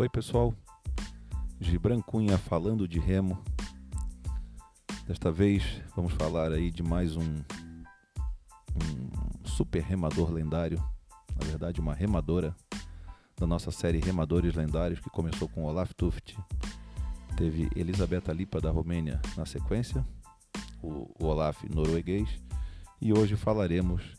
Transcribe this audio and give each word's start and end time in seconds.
Oi, 0.00 0.08
pessoal. 0.08 0.54
Gibran 1.60 2.00
Cunha 2.00 2.38
falando 2.38 2.88
de 2.88 2.98
remo. 2.98 3.38
Desta 5.06 5.30
vez 5.30 5.62
vamos 5.94 6.14
falar 6.14 6.52
aí 6.52 6.70
de 6.70 6.82
mais 6.82 7.18
um, 7.18 7.22
um 8.74 9.44
super 9.44 9.82
remador 9.82 10.30
lendário, 10.32 10.82
na 11.38 11.46
verdade 11.46 11.82
uma 11.82 11.92
remadora 11.92 12.56
da 13.36 13.46
nossa 13.46 13.70
série 13.70 13.98
Remadores 13.98 14.54
Lendários 14.54 15.00
que 15.00 15.10
começou 15.10 15.50
com 15.50 15.64
Olaf 15.64 15.92
Tuft. 15.92 16.34
Teve 17.36 17.68
Elisabetta 17.76 18.32
Lipa 18.32 18.58
da 18.58 18.70
Romênia 18.70 19.20
na 19.36 19.44
sequência, 19.44 20.02
o, 20.82 21.10
o 21.20 21.26
Olaf 21.26 21.62
norueguês, 21.64 22.26
e 23.02 23.12
hoje 23.12 23.36
falaremos 23.36 24.16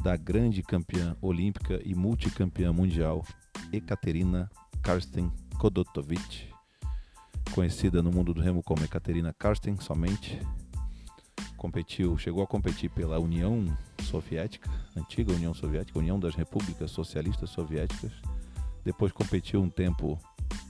da 0.00 0.16
grande 0.16 0.62
campeã 0.62 1.16
olímpica 1.20 1.82
e 1.84 1.92
multicampeã 1.92 2.72
mundial 2.72 3.26
Ekaterina 3.72 4.48
Karsten 4.88 5.30
Kodotovic, 5.58 6.48
conhecida 7.54 8.02
no 8.02 8.10
mundo 8.10 8.32
do 8.32 8.40
remo 8.40 8.62
como 8.62 8.82
Ekaterina 8.82 9.34
Karsten 9.34 9.76
somente. 9.78 10.40
Competiu, 11.58 12.16
chegou 12.16 12.42
a 12.42 12.46
competir 12.46 12.88
pela 12.88 13.20
União 13.20 13.66
Soviética, 14.04 14.70
antiga 14.96 15.34
União 15.34 15.52
Soviética, 15.52 15.98
União 15.98 16.18
das 16.18 16.34
Repúblicas 16.34 16.90
Socialistas 16.90 17.50
Soviéticas. 17.50 18.12
Depois 18.82 19.12
competiu 19.12 19.60
um 19.60 19.68
tempo 19.68 20.18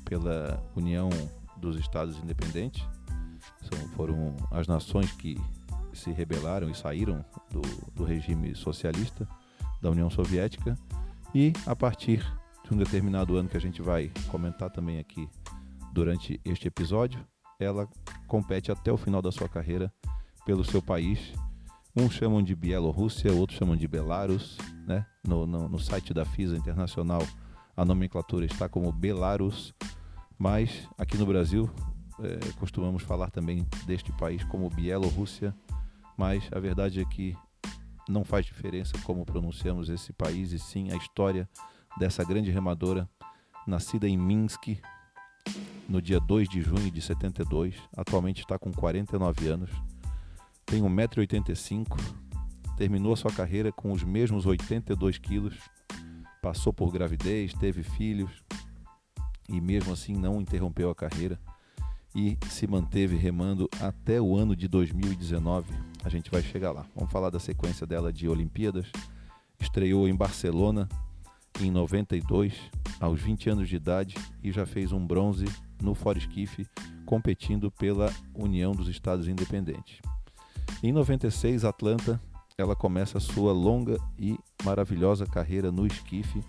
pela 0.05 0.61
União 0.75 1.09
dos 1.57 1.79
Estados 1.79 2.19
Independentes. 2.19 2.85
São, 3.63 3.89
foram 3.91 4.35
as 4.51 4.67
nações 4.67 5.13
que 5.13 5.41
se 5.93 6.11
rebelaram 6.11 6.69
e 6.69 6.75
saíram 6.75 7.25
do, 7.53 7.63
do 7.95 8.03
regime 8.03 8.53
socialista 8.57 9.29
da 9.81 9.89
União 9.93 10.11
Soviética. 10.11 10.77
E 11.33 11.53
a 11.65 11.77
partir 11.77 12.27
de 12.69 12.75
um 12.75 12.77
determinado 12.77 13.37
ano 13.37 13.49
que 13.49 13.57
a 13.57 13.61
gente 13.61 13.81
vai 13.81 14.13
comentar 14.29 14.71
também 14.71 14.99
aqui 14.99 15.27
durante 15.91 16.39
este 16.45 16.69
episódio, 16.69 17.27
ela 17.59 17.89
compete 18.27 18.71
até 18.71 18.93
o 18.93 18.97
final 18.97 19.23
da 19.23 19.33
sua 19.33 19.49
carreira 19.49 19.93
pelo 20.45 20.63
seu 20.63 20.83
país. 20.83 21.33
Uns 21.97 22.13
chamam 22.13 22.43
de 22.43 22.55
Bielorrússia, 22.55 23.33
outros 23.33 23.59
chamam 23.59 23.75
de 23.75 23.89
Belarus. 23.89 24.59
Né? 24.87 25.05
No, 25.27 25.47
no, 25.47 25.67
no 25.67 25.79
site 25.79 26.13
da 26.13 26.27
FISA 26.27 26.57
Internacional, 26.57 27.23
a 27.75 27.85
nomenclatura 27.85 28.45
está 28.45 28.69
como 28.69 28.93
Belarus, 28.93 29.75
mas 30.39 30.87
aqui 30.99 31.17
no 31.17 31.25
Brasil 31.25 31.71
é, 32.21 32.53
costumamos 32.59 33.03
falar 33.03 33.31
também 33.31 33.67
deste 33.87 34.13
país 34.13 34.45
como 34.45 34.69
Bielorrússia, 34.69 35.55
mas 36.19 36.49
a 36.53 36.61
verdade 36.61 37.01
é 37.01 37.05
que 37.07 37.35
não 38.09 38.25
faz 38.25 38.45
diferença 38.45 38.93
como 39.05 39.25
pronunciamos 39.25 39.89
esse 39.89 40.13
país 40.13 40.53
e 40.53 40.59
sim 40.59 40.91
a 40.93 40.97
história 40.97 41.49
dessa 41.97 42.25
grande 42.25 42.51
remadora, 42.51 43.09
nascida 43.67 44.09
em 44.09 44.17
Minsk 44.17 44.81
no 45.89 46.03
dia 46.03 46.21
2 46.21 46.49
de 46.49 46.61
junho 46.61 46.91
de 46.91 47.01
72, 47.01 47.75
atualmente 47.97 48.41
está 48.41 48.59
com 48.59 48.71
49 48.71 49.49
anos, 49.49 49.71
tem 50.67 50.83
1,85m, 50.83 51.99
terminou 52.77 53.17
sua 53.17 53.33
carreira 53.33 53.73
com 53.73 53.91
os 53.93 54.05
mesmos 54.05 54.45
82 54.45 55.17
quilos, 55.17 55.57
passou 56.43 56.73
por 56.73 56.93
gravidez, 56.93 57.55
teve 57.55 57.83
filhos 57.83 58.45
e 59.49 59.61
mesmo 59.61 59.93
assim 59.93 60.13
não 60.13 60.41
interrompeu 60.41 60.91
a 60.91 60.95
carreira 60.95 61.41
e 62.15 62.37
se 62.49 62.67
manteve 62.67 63.17
remando 63.17 63.69
até 63.81 64.21
o 64.21 64.37
ano 64.37 64.55
de 64.55 64.69
2019. 64.69 65.73
A 66.05 66.09
gente 66.09 66.31
vai 66.31 66.43
chegar 66.43 66.73
lá. 66.73 66.87
Vamos 66.95 67.13
falar 67.13 67.31
da 67.31 67.39
sequência 67.39 67.87
dela 67.87 68.13
de 68.13 68.29
Olimpíadas. 68.29 68.91
Estreou 69.61 70.09
em 70.09 70.15
Barcelona 70.15 70.89
em 71.61 71.71
92, 71.71 72.55
aos 73.01 73.21
20 73.21 73.51
anos 73.51 73.69
de 73.69 73.77
idade, 73.77 74.15
e 74.43 74.53
já 74.53 74.65
fez 74.65 74.93
um 74.93 75.05
bronze 75.05 75.45
no 75.83 75.95
Foresquife, 75.95 76.67
competindo 77.05 77.71
pela 77.71 78.13
União 78.35 78.73
dos 78.73 78.89
Estados 78.89 79.29
Independentes. 79.29 80.01
Em 80.83 80.93
96, 80.93 81.65
Atlanta, 81.65 82.21
ela 82.57 82.77
começa 82.77 83.19
sua 83.19 83.53
longa 83.53 83.99
e 84.19 84.39
maravilhosa 84.65 85.27
carreira 85.27 85.73
no 85.73 85.87
esquife, 85.87 86.43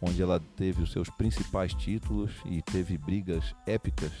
onde 0.00 0.20
ela 0.20 0.40
teve 0.56 0.82
os 0.82 0.92
seus 0.92 1.08
principais 1.08 1.72
títulos 1.72 2.32
e 2.44 2.60
teve 2.60 2.98
brigas 2.98 3.54
épicas, 3.66 4.12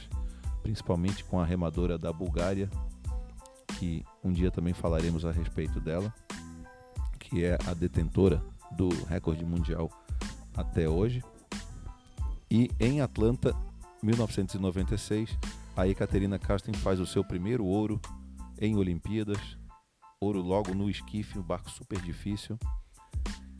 principalmente 0.62 1.24
com 1.24 1.40
a 1.40 1.44
remadora 1.44 1.98
da 1.98 2.12
Bulgária, 2.12 2.70
que 3.78 4.04
um 4.22 4.32
dia 4.32 4.50
também 4.50 4.72
falaremos 4.72 5.24
a 5.26 5.32
respeito 5.32 5.80
dela, 5.80 6.14
que 7.18 7.44
é 7.44 7.58
a 7.66 7.74
detentora 7.74 8.42
do 8.76 8.88
recorde 9.06 9.44
mundial 9.44 9.90
até 10.56 10.88
hoje. 10.88 11.22
E 12.50 12.70
em 12.78 13.00
Atlanta, 13.00 13.54
1996, 14.02 15.36
a 15.76 15.88
Ekaterina 15.88 16.38
Karsten 16.38 16.74
faz 16.74 17.00
o 17.00 17.06
seu 17.06 17.24
primeiro 17.24 17.64
ouro 17.64 18.00
em 18.60 18.76
Olimpíadas, 18.76 19.58
ouro 20.20 20.40
logo 20.40 20.74
no 20.74 20.88
esquife, 20.88 21.38
um 21.38 21.42
barco 21.42 21.70
super 21.70 22.00
difícil. 22.00 22.58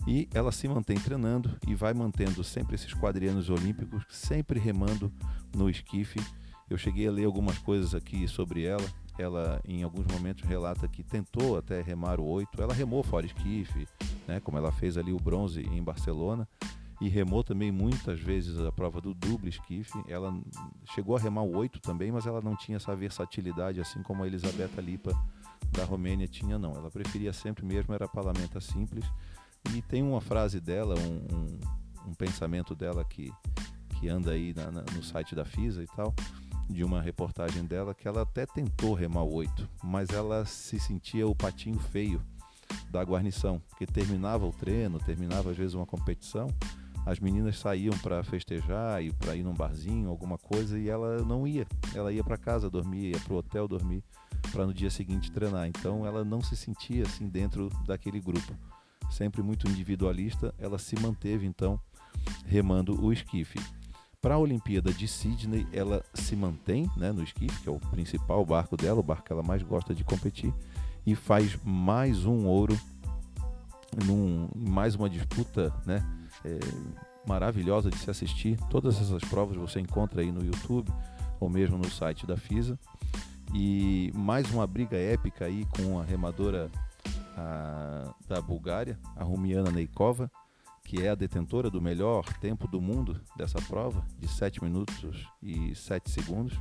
E 0.06 0.28
ela 0.34 0.52
se 0.52 0.68
mantém 0.68 0.96
treinando 0.96 1.58
e 1.66 1.74
vai 1.74 1.94
mantendo 1.94 2.44
sempre 2.44 2.74
esses 2.74 2.92
quadrianos 2.92 3.48
olímpicos, 3.48 4.04
sempre 4.10 4.60
remando 4.60 5.10
no 5.56 5.68
esquife. 5.68 6.20
Eu 6.68 6.76
cheguei 6.76 7.08
a 7.08 7.10
ler 7.10 7.24
algumas 7.24 7.58
coisas 7.58 7.94
aqui 7.94 8.28
sobre 8.28 8.64
ela. 8.64 8.84
Ela, 9.18 9.60
em 9.64 9.82
alguns 9.82 10.06
momentos, 10.06 10.44
relata 10.44 10.86
que 10.86 11.02
tentou 11.02 11.56
até 11.56 11.80
remar 11.80 12.20
o 12.20 12.24
8. 12.26 12.60
Ela 12.60 12.74
remou 12.74 13.02
fora 13.02 13.24
esquife, 13.24 13.88
né, 14.28 14.40
como 14.40 14.58
ela 14.58 14.70
fez 14.70 14.98
ali 14.98 15.12
o 15.12 15.18
bronze 15.18 15.62
em 15.62 15.82
Barcelona 15.82 16.46
e 17.00 17.08
remou 17.08 17.42
também 17.42 17.72
muitas 17.72 18.20
vezes 18.20 18.58
a 18.58 18.70
prova 18.70 19.00
do 19.00 19.12
duplo 19.12 19.48
esquife. 19.48 19.92
Ela 20.08 20.32
chegou 20.94 21.16
a 21.16 21.20
remar 21.20 21.42
o 21.42 21.56
8 21.56 21.80
também, 21.80 22.12
mas 22.12 22.26
ela 22.26 22.40
não 22.40 22.56
tinha 22.56 22.76
essa 22.76 22.94
versatilidade 22.94 23.80
assim 23.80 24.02
como 24.02 24.22
a 24.22 24.26
Elisabetta 24.26 24.80
Lipa 24.80 25.12
da 25.72 25.84
Romênia 25.84 26.28
tinha, 26.28 26.58
não. 26.58 26.72
Ela 26.72 26.90
preferia 26.90 27.32
sempre 27.32 27.64
mesmo, 27.64 27.94
era 27.94 28.08
palamenta 28.08 28.60
simples. 28.60 29.04
E 29.74 29.82
tem 29.82 30.02
uma 30.02 30.20
frase 30.20 30.60
dela, 30.60 30.94
um, 30.98 31.36
um, 31.36 32.10
um 32.10 32.14
pensamento 32.14 32.74
dela 32.74 33.04
que, 33.04 33.32
que 33.98 34.08
anda 34.08 34.32
aí 34.32 34.54
na, 34.54 34.70
na, 34.70 34.82
no 34.94 35.02
site 35.02 35.34
da 35.34 35.44
FISA 35.44 35.82
e 35.82 35.86
tal, 35.86 36.14
de 36.68 36.84
uma 36.84 37.00
reportagem 37.00 37.64
dela, 37.64 37.94
que 37.94 38.06
ela 38.06 38.22
até 38.22 38.46
tentou 38.46 38.94
remar 38.94 39.22
o 39.22 39.34
8, 39.34 39.68
mas 39.82 40.10
ela 40.10 40.44
se 40.44 40.78
sentia 40.78 41.26
o 41.26 41.34
patinho 41.34 41.78
feio 41.78 42.22
da 42.90 43.02
guarnição, 43.02 43.60
porque 43.68 43.86
terminava 43.86 44.46
o 44.46 44.52
treino, 44.52 44.98
terminava 44.98 45.50
às 45.50 45.56
vezes 45.56 45.74
uma 45.74 45.86
competição, 45.86 46.48
as 47.06 47.20
meninas 47.20 47.58
saíam 47.58 47.96
para 47.98 48.22
festejar 48.22 49.02
e 49.02 49.12
para 49.12 49.36
ir 49.36 49.42
num 49.42 49.52
barzinho, 49.52 50.08
alguma 50.08 50.38
coisa, 50.38 50.78
e 50.78 50.88
ela 50.88 51.22
não 51.22 51.46
ia. 51.46 51.66
Ela 51.94 52.12
ia 52.12 52.24
para 52.24 52.38
casa 52.38 52.70
dormir, 52.70 53.12
ia 53.12 53.20
para 53.20 53.34
o 53.34 53.36
hotel 53.36 53.68
dormir, 53.68 54.02
para 54.50 54.66
no 54.66 54.72
dia 54.72 54.90
seguinte 54.90 55.30
treinar. 55.30 55.68
Então 55.68 56.06
ela 56.06 56.24
não 56.24 56.40
se 56.40 56.56
sentia 56.56 57.04
assim 57.04 57.28
dentro 57.28 57.68
daquele 57.86 58.20
grupo. 58.20 58.54
Sempre 59.10 59.42
muito 59.42 59.68
individualista, 59.68 60.54
ela 60.58 60.78
se 60.78 60.98
manteve 60.98 61.46
então 61.46 61.78
remando 62.46 63.04
o 63.04 63.12
esquife. 63.12 63.60
Para 64.20 64.36
a 64.36 64.38
Olimpíada 64.38 64.90
de 64.90 65.06
Sydney, 65.06 65.66
ela 65.70 66.02
se 66.14 66.34
mantém 66.34 66.90
né, 66.96 67.12
no 67.12 67.22
esquife, 67.22 67.60
que 67.60 67.68
é 67.68 67.72
o 67.72 67.78
principal 67.78 68.42
barco 68.46 68.74
dela, 68.74 69.00
o 69.00 69.02
barco 69.02 69.24
que 69.24 69.32
ela 69.32 69.42
mais 69.42 69.62
gosta 69.62 69.94
de 69.94 70.02
competir, 70.02 70.52
e 71.06 71.14
faz 71.14 71.58
mais 71.62 72.24
um 72.24 72.46
ouro 72.46 72.78
num, 74.06 74.48
mais 74.56 74.94
uma 74.94 75.10
disputa 75.10 75.70
né, 75.84 76.02
é, 76.44 76.58
maravilhosa 77.26 77.90
de 77.90 77.98
se 77.98 78.10
assistir. 78.10 78.58
Todas 78.70 79.00
essas 79.00 79.22
provas 79.24 79.56
você 79.56 79.80
encontra 79.80 80.22
aí 80.22 80.32
no 80.32 80.44
YouTube 80.44 80.92
ou 81.40 81.48
mesmo 81.48 81.76
no 81.76 81.90
site 81.90 82.26
da 82.26 82.36
FISA. 82.36 82.78
E 83.54 84.10
mais 84.14 84.50
uma 84.50 84.66
briga 84.66 84.96
épica 84.96 85.44
aí 85.44 85.66
com 85.66 85.98
a 85.98 86.04
remadora 86.04 86.70
a, 87.36 88.14
da 88.26 88.40
Bulgária, 88.40 88.98
a 89.16 89.22
Rumiana 89.22 89.70
Neikova, 89.70 90.30
que 90.84 91.02
é 91.02 91.10
a 91.10 91.14
detentora 91.14 91.70
do 91.70 91.80
melhor 91.80 92.24
tempo 92.40 92.68
do 92.68 92.80
mundo 92.80 93.20
dessa 93.36 93.60
prova, 93.62 94.04
de 94.18 94.28
7 94.28 94.62
minutos 94.62 95.26
e 95.42 95.74
7 95.74 96.10
segundos, 96.10 96.58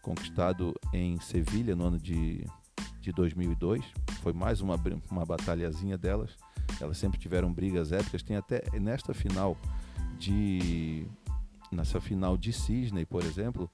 conquistado 0.00 0.74
em 0.92 1.20
Sevilha 1.20 1.76
no 1.76 1.86
ano 1.86 1.98
de, 1.98 2.46
de 3.00 3.12
2002. 3.12 3.84
Foi 4.22 4.32
mais 4.32 4.60
uma, 4.60 4.76
uma 5.10 5.24
batalhazinha 5.24 5.98
delas 5.98 6.36
elas 6.82 6.98
sempre 6.98 7.18
tiveram 7.18 7.52
brigas 7.52 7.92
épicas. 7.92 8.22
Tem 8.22 8.36
até 8.36 8.62
nesta 8.78 9.14
final 9.14 9.56
de 10.18 11.06
nessa 11.70 12.00
final 12.00 12.36
de 12.36 12.52
Sydney, 12.52 13.06
por 13.06 13.24
exemplo, 13.24 13.70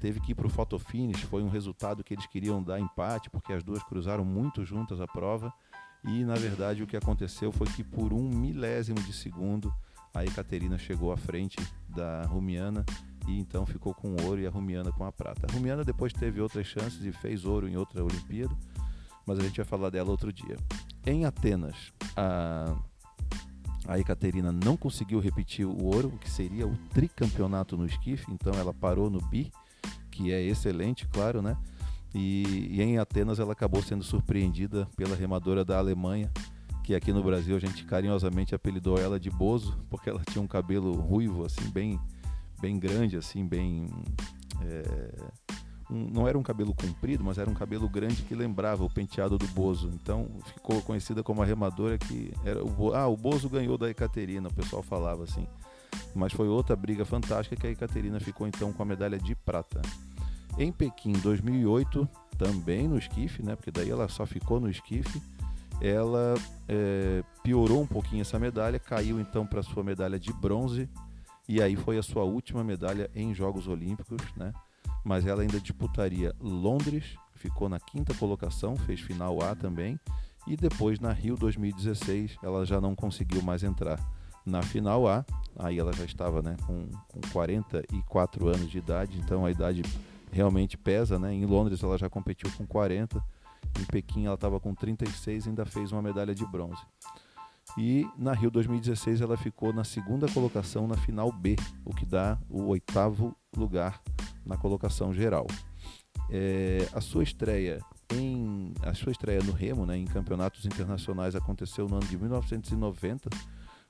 teve 0.00 0.20
que 0.20 0.32
ir 0.32 0.34
para 0.34 0.46
o 0.46 0.50
photo 0.50 0.78
finish. 0.78 1.20
Foi 1.22 1.42
um 1.42 1.50
resultado 1.50 2.02
que 2.02 2.14
eles 2.14 2.26
queriam 2.26 2.62
dar 2.62 2.80
empate 2.80 3.28
porque 3.28 3.52
as 3.52 3.62
duas 3.62 3.82
cruzaram 3.82 4.24
muito 4.24 4.64
juntas 4.64 5.00
a 5.00 5.06
prova. 5.06 5.52
E 6.04 6.24
na 6.24 6.34
verdade 6.34 6.82
o 6.82 6.86
que 6.86 6.96
aconteceu 6.96 7.50
foi 7.52 7.66
que 7.66 7.82
por 7.82 8.12
um 8.12 8.28
milésimo 8.28 9.00
de 9.00 9.12
segundo 9.12 9.72
a 10.14 10.24
Ekaterina 10.24 10.78
chegou 10.78 11.12
à 11.12 11.16
frente 11.16 11.56
da 11.88 12.22
Rumiana 12.22 12.84
e 13.26 13.38
então 13.38 13.64
ficou 13.64 13.94
com 13.94 14.10
o 14.10 14.24
ouro 14.24 14.40
e 14.40 14.46
a 14.46 14.50
Rumiana 14.50 14.92
com 14.92 15.04
a 15.04 15.12
prata. 15.12 15.46
A 15.48 15.52
Rumiana 15.52 15.82
depois 15.82 16.12
teve 16.12 16.40
outras 16.40 16.66
chances 16.66 17.04
e 17.04 17.12
fez 17.12 17.44
ouro 17.44 17.68
em 17.68 17.76
outra 17.76 18.04
Olimpíada, 18.04 18.54
mas 19.26 19.38
a 19.38 19.42
gente 19.42 19.56
vai 19.56 19.66
falar 19.66 19.90
dela 19.90 20.10
outro 20.10 20.32
dia. 20.32 20.56
Em 21.06 21.24
Atenas, 21.24 21.92
a, 22.16 22.76
A 23.86 23.98
Ekaterina 23.98 24.50
não 24.50 24.76
conseguiu 24.76 25.20
repetir 25.20 25.66
o 25.66 25.84
ouro, 25.84 26.12
que 26.20 26.30
seria 26.30 26.66
o 26.66 26.76
tricampeonato 26.92 27.76
no 27.76 27.84
esquife, 27.84 28.24
então 28.32 28.52
ela 28.54 28.72
parou 28.72 29.10
no 29.10 29.20
bi, 29.20 29.52
que 30.10 30.32
é 30.32 30.42
excelente, 30.42 31.06
claro, 31.08 31.42
né? 31.42 31.56
E, 32.14 32.68
e, 32.70 32.80
em 32.80 32.96
Atenas 32.98 33.38
ela 33.38 33.52
acabou 33.52 33.82
sendo 33.82 34.04
surpreendida 34.04 34.88
pela 34.96 35.16
remadora 35.16 35.64
da 35.64 35.76
Alemanha, 35.76 36.30
que 36.82 36.94
aqui 36.94 37.12
no 37.12 37.22
Brasil 37.22 37.56
a 37.56 37.58
gente 37.58 37.84
carinhosamente 37.84 38.54
apelidou 38.54 38.98
ela 38.98 39.18
de 39.18 39.30
Bozo, 39.30 39.76
porque 39.90 40.08
ela 40.08 40.22
tinha 40.30 40.40
um 40.40 40.46
cabelo 40.46 40.92
ruivo, 40.92 41.44
assim, 41.44 41.68
bem, 41.70 41.98
bem 42.60 42.78
grande, 42.78 43.16
assim, 43.16 43.46
bem. 43.46 43.86
É, 44.62 45.43
um, 45.94 46.08
não 46.12 46.26
era 46.26 46.38
um 46.38 46.42
cabelo 46.42 46.74
comprido, 46.74 47.22
mas 47.22 47.38
era 47.38 47.48
um 47.48 47.54
cabelo 47.54 47.88
grande 47.88 48.22
que 48.22 48.34
lembrava 48.34 48.84
o 48.84 48.90
penteado 48.90 49.38
do 49.38 49.46
Bozo. 49.48 49.90
Então 49.94 50.26
ficou 50.46 50.82
conhecida 50.82 51.22
como 51.22 51.42
a 51.42 51.44
remadora 51.44 51.96
que 51.96 52.32
era 52.44 52.62
o, 52.64 52.94
ah, 52.94 53.06
o 53.06 53.16
Bozo 53.16 53.48
ganhou 53.48 53.78
da 53.78 53.88
Ekaterina, 53.88 54.48
o 54.48 54.54
pessoal 54.54 54.82
falava 54.82 55.24
assim. 55.24 55.46
Mas 56.14 56.32
foi 56.32 56.48
outra 56.48 56.74
briga 56.74 57.04
fantástica 57.04 57.56
que 57.56 57.66
a 57.66 57.70
Ekaterina 57.70 58.18
ficou 58.18 58.46
então 58.46 58.72
com 58.72 58.82
a 58.82 58.86
medalha 58.86 59.18
de 59.18 59.34
prata. 59.34 59.80
Em 60.58 60.72
Pequim 60.72 61.12
2008, 61.12 62.08
também 62.36 62.88
no 62.88 62.98
esquife, 62.98 63.42
né? 63.42 63.56
Porque 63.56 63.70
daí 63.70 63.90
ela 63.90 64.08
só 64.08 64.26
ficou 64.26 64.60
no 64.60 64.68
esquife. 64.68 65.22
Ela 65.80 66.34
é, 66.68 67.22
piorou 67.42 67.82
um 67.82 67.86
pouquinho 67.86 68.22
essa 68.22 68.38
medalha, 68.38 68.78
caiu 68.78 69.20
então 69.20 69.46
para 69.46 69.62
sua 69.62 69.82
medalha 69.82 70.18
de 70.18 70.32
bronze 70.32 70.88
e 71.48 71.60
aí 71.60 71.76
foi 71.76 71.98
a 71.98 72.02
sua 72.02 72.24
última 72.24 72.64
medalha 72.64 73.10
em 73.14 73.34
Jogos 73.34 73.68
Olímpicos, 73.68 74.20
né? 74.36 74.52
Mas 75.04 75.26
ela 75.26 75.42
ainda 75.42 75.60
disputaria 75.60 76.34
Londres, 76.40 77.16
ficou 77.34 77.68
na 77.68 77.78
quinta 77.78 78.14
colocação, 78.14 78.74
fez 78.74 79.00
final 79.00 79.42
A 79.42 79.54
também, 79.54 80.00
e 80.46 80.56
depois 80.56 80.98
na 80.98 81.12
Rio 81.12 81.36
2016 81.36 82.38
ela 82.42 82.64
já 82.64 82.80
não 82.80 82.94
conseguiu 82.94 83.42
mais 83.42 83.62
entrar 83.62 84.00
na 84.44 84.62
final 84.62 85.06
A. 85.06 85.24
Aí 85.56 85.78
ela 85.78 85.92
já 85.92 86.04
estava, 86.04 86.42
né, 86.42 86.56
com, 86.66 86.88
com 87.08 87.20
44 87.32 88.48
anos 88.48 88.70
de 88.70 88.78
idade, 88.78 89.18
então 89.18 89.44
a 89.44 89.50
idade 89.50 89.82
realmente 90.32 90.76
pesa, 90.76 91.18
né? 91.18 91.32
Em 91.32 91.46
Londres 91.46 91.82
ela 91.82 91.96
já 91.96 92.10
competiu 92.10 92.50
com 92.56 92.66
40, 92.66 93.22
em 93.80 93.84
Pequim 93.84 94.26
ela 94.26 94.34
estava 94.34 94.58
com 94.58 94.74
36 94.74 95.46
e 95.46 95.48
ainda 95.48 95.64
fez 95.64 95.92
uma 95.92 96.02
medalha 96.02 96.34
de 96.34 96.44
bronze. 96.44 96.82
E 97.78 98.06
na 98.16 98.32
Rio 98.32 98.50
2016 98.50 99.20
ela 99.20 99.36
ficou 99.36 99.72
na 99.72 99.84
segunda 99.84 100.28
colocação 100.28 100.86
na 100.86 100.96
final 100.96 101.30
B, 101.32 101.56
o 101.84 101.94
que 101.94 102.04
dá 102.04 102.38
o 102.48 102.66
oitavo 102.66 103.34
lugar 103.56 104.00
na 104.44 104.56
colocação 104.56 105.12
geral. 105.12 105.46
É, 106.30 106.88
a 106.92 107.00
sua 107.00 107.22
estreia 107.22 107.80
em 108.12 108.72
a 108.82 108.94
sua 108.94 109.12
estreia 109.12 109.42
no 109.42 109.52
remo, 109.52 109.84
né, 109.86 109.96
em 109.96 110.04
campeonatos 110.04 110.64
internacionais 110.64 111.34
aconteceu 111.34 111.88
no 111.88 111.96
ano 111.96 112.06
de 112.06 112.16
1990. 112.16 113.30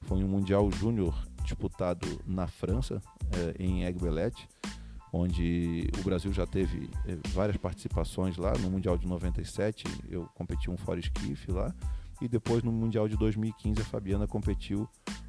Foi 0.02 0.22
um 0.22 0.28
mundial 0.28 0.70
júnior 0.70 1.14
disputado 1.42 2.06
na 2.26 2.46
França, 2.46 3.00
é, 3.32 3.62
em 3.62 3.84
Aiguebelette 3.84 4.48
onde 5.14 5.88
o 6.00 6.02
Brasil 6.02 6.32
já 6.32 6.44
teve 6.44 6.90
eh, 7.06 7.16
várias 7.28 7.56
participações 7.56 8.36
lá 8.36 8.52
no 8.58 8.68
Mundial 8.68 8.98
de 8.98 9.06
97, 9.06 9.84
eu 10.10 10.28
competi 10.34 10.68
um 10.68 10.76
fora 10.76 10.98
esquife 10.98 11.52
lá, 11.52 11.72
e 12.20 12.26
depois 12.26 12.64
no 12.64 12.72
Mundial 12.72 13.06
de 13.06 13.16
2015 13.16 13.80
a 13.80 13.84
Fabiana 13.84 14.26
competiu 14.26 14.88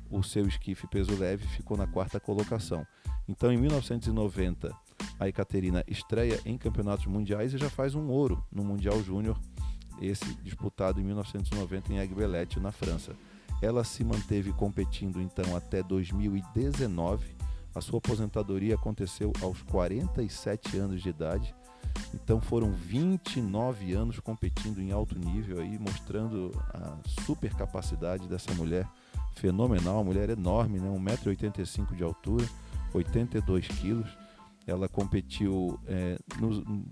o 0.10 0.24
seu 0.24 0.48
esquife 0.48 0.88
peso 0.88 1.16
leve 1.16 1.45
ficou 1.48 1.77
na 1.77 1.86
quarta 1.86 2.19
colocação. 2.19 2.86
Então 3.27 3.51
em 3.51 3.57
1990 3.57 4.75
a 5.20 5.28
Ekaterina 5.28 5.84
estreia 5.88 6.40
em 6.46 6.58
campeonatos 6.58 7.06
mundiais 7.06 7.54
e 7.54 7.58
já 7.58 7.70
faz 7.70 7.96
um 7.96 8.10
ouro 8.10 8.44
no 8.52 8.64
Mundial 8.64 9.02
Júnior, 9.02 9.40
esse 10.02 10.26
disputado 10.44 11.00
em 11.00 11.04
1990 11.04 11.94
em 11.94 12.00
Aiguebelette, 12.00 12.60
na 12.60 12.72
França. 12.72 13.14
Ela 13.62 13.84
se 13.84 14.04
manteve 14.04 14.52
competindo 14.52 15.22
então 15.22 15.56
até 15.56 15.82
2019 15.82 17.36
a 17.76 17.82
sua 17.82 17.98
aposentadoria 17.98 18.76
aconteceu 18.76 19.34
aos 19.42 19.62
47 19.64 20.78
anos 20.78 21.02
de 21.02 21.10
idade. 21.10 21.54
Então 22.14 22.40
foram 22.40 22.72
29 22.72 23.94
anos 23.94 24.20
competindo 24.20 24.80
em 24.80 24.92
alto 24.92 25.20
nível 25.20 25.60
aí, 25.60 25.78
mostrando 25.78 26.52
a 26.74 26.98
super 27.22 27.54
capacidade 27.54 28.30
dessa 28.30 28.54
mulher 28.54 28.88
fenomenal, 29.36 29.96
uma 29.96 30.06
mulher 30.06 30.30
enorme, 30.30 30.80
né? 30.80 30.90
1,85m 30.90 31.96
de 31.96 32.04
altura, 32.04 32.46
82 32.94 33.68
quilos. 33.68 34.10
Ela 34.68 34.88
competiu 34.88 35.80
é, 35.86 36.18
no, 36.40 36.86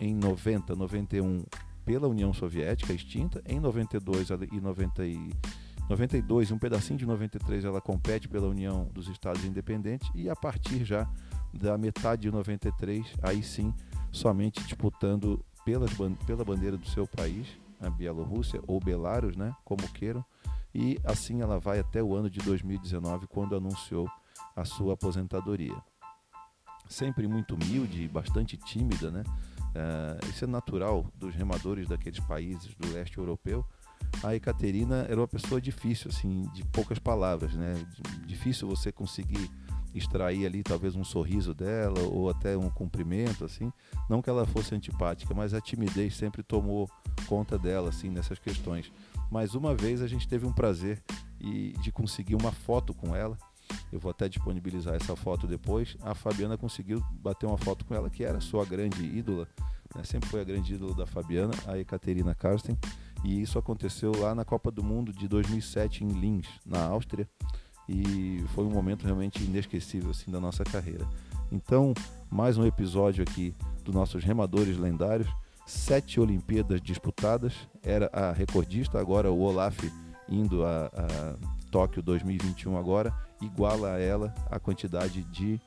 em 0.00 0.14
90, 0.14 0.74
91 0.74 1.44
pela 1.84 2.08
União 2.08 2.32
Soviética 2.32 2.92
extinta, 2.92 3.42
em 3.46 3.60
92 3.60 4.28
e 4.52 4.60
90 4.60 5.02
92 5.88 6.50
e 6.50 6.52
um 6.52 6.58
pedacinho 6.58 6.98
de 6.98 7.06
93 7.06 7.64
ela 7.64 7.80
compete 7.80 8.28
pela 8.28 8.48
União 8.48 8.88
dos 8.92 9.08
Estados 9.08 9.44
Independentes. 9.44 10.10
E 10.14 10.28
a 10.28 10.34
partir 10.34 10.84
já 10.84 11.08
da 11.54 11.78
metade 11.78 12.22
de 12.22 12.30
93, 12.30 13.06
aí 13.22 13.42
sim, 13.42 13.72
somente 14.10 14.62
disputando 14.64 15.44
pela 15.64 16.44
bandeira 16.44 16.76
do 16.76 16.88
seu 16.88 17.06
país, 17.06 17.46
a 17.80 17.90
Bielorrússia 17.90 18.60
ou 18.66 18.80
Belarus, 18.80 19.36
né, 19.36 19.54
como 19.64 19.82
queiram, 19.92 20.24
e 20.74 20.98
assim 21.04 21.40
ela 21.40 21.58
vai 21.58 21.78
até 21.78 22.02
o 22.02 22.14
ano 22.14 22.28
de 22.28 22.38
2019, 22.40 23.26
quando 23.26 23.56
anunciou 23.56 24.08
a 24.54 24.64
sua 24.64 24.94
aposentadoria. 24.94 25.74
Sempre 26.88 27.26
muito 27.26 27.54
humilde 27.54 28.08
bastante 28.08 28.56
tímida, 28.56 29.10
né? 29.10 29.22
Uh, 29.76 30.30
isso 30.30 30.44
é 30.44 30.46
natural 30.46 31.06
dos 31.16 31.34
remadores 31.34 31.86
daqueles 31.88 32.20
países 32.20 32.74
do 32.76 32.92
leste 32.92 33.18
europeu, 33.18 33.64
a 34.22 34.34
Ekaterina 34.34 35.06
era 35.08 35.20
uma 35.20 35.28
pessoa 35.28 35.60
difícil, 35.60 36.10
assim, 36.10 36.42
de 36.54 36.64
poucas 36.64 36.98
palavras, 36.98 37.54
né? 37.54 37.74
Difícil 38.26 38.66
você 38.66 38.90
conseguir 38.90 39.50
extrair 39.94 40.46
ali 40.46 40.62
talvez 40.62 40.94
um 40.94 41.04
sorriso 41.04 41.54
dela 41.54 42.00
ou 42.02 42.28
até 42.28 42.56
um 42.56 42.68
cumprimento, 42.70 43.44
assim. 43.44 43.72
Não 44.08 44.20
que 44.20 44.28
ela 44.28 44.46
fosse 44.46 44.74
antipática, 44.74 45.34
mas 45.34 45.54
a 45.54 45.60
timidez 45.60 46.16
sempre 46.16 46.42
tomou 46.42 46.88
conta 47.26 47.58
dela, 47.58 47.90
assim, 47.90 48.10
nessas 48.10 48.38
questões. 48.38 48.92
Mas 49.30 49.54
uma 49.54 49.74
vez 49.74 50.02
a 50.02 50.06
gente 50.06 50.28
teve 50.28 50.46
um 50.46 50.52
prazer 50.52 51.02
e 51.40 51.72
de 51.82 51.90
conseguir 51.92 52.34
uma 52.34 52.52
foto 52.52 52.94
com 52.94 53.14
ela. 53.14 53.38
Eu 53.92 53.98
vou 53.98 54.10
até 54.10 54.28
disponibilizar 54.28 54.94
essa 54.94 55.14
foto 55.16 55.46
depois. 55.46 55.96
A 56.02 56.14
Fabiana 56.14 56.56
conseguiu 56.56 57.02
bater 57.22 57.46
uma 57.46 57.58
foto 57.58 57.84
com 57.84 57.94
ela, 57.94 58.10
que 58.10 58.24
era 58.24 58.40
sua 58.40 58.64
grande 58.64 59.04
ídola, 59.04 59.48
né? 59.94 60.04
sempre 60.04 60.28
foi 60.28 60.40
a 60.40 60.44
grande 60.44 60.74
ídola 60.74 60.94
da 60.94 61.06
Fabiana, 61.06 61.52
a 61.66 61.78
Ekaterina 61.78 62.34
Karsten. 62.34 62.76
E 63.24 63.40
isso 63.40 63.58
aconteceu 63.58 64.12
lá 64.18 64.34
na 64.34 64.44
Copa 64.44 64.70
do 64.70 64.82
Mundo 64.82 65.12
de 65.12 65.26
2007 65.26 66.04
em 66.04 66.08
Linz, 66.08 66.46
na 66.64 66.84
Áustria, 66.84 67.28
e 67.88 68.44
foi 68.54 68.64
um 68.64 68.70
momento 68.70 69.04
realmente 69.04 69.42
inesquecível 69.42 70.10
assim 70.10 70.30
da 70.30 70.40
nossa 70.40 70.64
carreira. 70.64 71.06
Então, 71.50 71.94
mais 72.30 72.58
um 72.58 72.66
episódio 72.66 73.22
aqui 73.22 73.54
dos 73.84 73.94
nossos 73.94 74.24
remadores 74.24 74.76
lendários. 74.76 75.28
Sete 75.64 76.20
Olimpíadas 76.20 76.80
disputadas, 76.80 77.52
era 77.82 78.08
a 78.12 78.32
recordista, 78.32 79.00
agora 79.00 79.32
o 79.32 79.40
Olaf 79.40 79.78
indo 80.28 80.64
a, 80.64 80.86
a 80.86 81.34
Tóquio 81.70 82.02
2021 82.02 82.76
agora, 82.76 83.12
iguala 83.40 83.94
a 83.94 83.98
ela 83.98 84.34
a 84.50 84.58
quantidade 84.58 85.22
de 85.24 85.60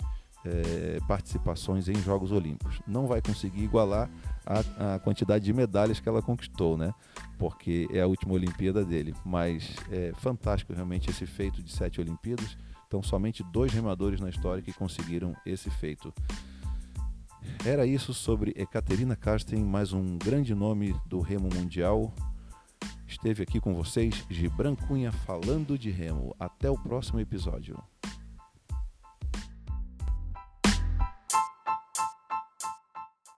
é, 0.46 1.00
participações 1.08 1.88
em 1.88 1.96
Jogos 1.96 2.32
Olímpicos. 2.32 2.82
Não 2.88 3.08
vai 3.08 3.22
conseguir 3.22 3.64
igualar 3.64 4.10
a, 4.46 4.96
a, 4.96 5.00
quantidade 5.00 5.46
de 5.46 5.54
medalhas 5.54 6.00
que 6.00 6.08
ela 6.08 6.22
conquistou, 6.22 6.78
né? 6.78 6.94
Porque 7.38 7.88
é 7.92 8.02
a 8.02 8.08
última 8.08 8.34
Olimpíada 8.34 8.86
dele. 8.86 9.14
Mas 9.26 9.76
é 9.92 10.12
fantástico 10.18 10.74
realmente 10.74 11.10
esse 11.10 11.26
feito 11.26 11.62
de 11.62 11.72
sete 11.72 12.00
Olimpíadas. 12.00 12.58
Então, 12.88 13.04
somente 13.04 13.44
dois 13.52 13.72
remadores 13.72 14.20
na 14.20 14.30
história 14.30 14.64
que 14.64 14.74
conseguiram 14.74 15.36
esse 15.46 15.70
feito. 15.70 16.14
Era 17.66 17.86
isso 17.86 18.14
sobre 18.14 18.54
Ekaterina 18.56 19.16
Karsten, 19.16 19.64
mais 19.64 19.94
um 19.94 20.18
grande 20.18 20.56
nome 20.56 20.96
do 21.06 21.20
remo 21.20 21.50
mundial. 21.54 22.14
Esteve 23.20 23.44
aqui 23.44 23.60
com 23.60 23.74
vocês, 23.74 24.26
Gibran 24.30 24.76
Cunha, 24.76 25.12
falando 25.12 25.78
de 25.78 25.92
remo. 25.92 26.34
Até 26.40 26.70
o 26.70 26.78
próximo 26.78 27.20
episódio. 27.20 27.78